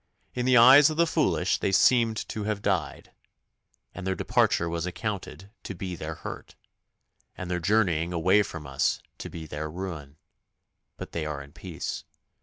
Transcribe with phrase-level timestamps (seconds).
[0.33, 3.11] In the eyes of the foolish they seemed to have died;
[3.93, 6.55] And their departure was accounted to be their hurt,
[7.37, 10.17] And their journeying away from us to be their ruin,
[10.97, 12.03] But they are in peace.